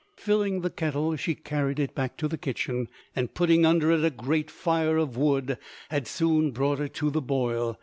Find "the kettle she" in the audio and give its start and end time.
0.61-1.35